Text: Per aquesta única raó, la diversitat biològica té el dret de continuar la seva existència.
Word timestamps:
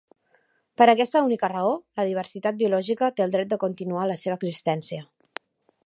Per 0.81 0.85
aquesta 0.93 1.19
única 1.25 1.49
raó, 1.53 1.75
la 2.01 2.05
diversitat 2.13 2.57
biològica 2.63 3.11
té 3.19 3.27
el 3.27 3.37
dret 3.37 3.53
de 3.53 3.61
continuar 3.67 4.09
la 4.13 4.21
seva 4.23 4.41
existència. 4.43 5.05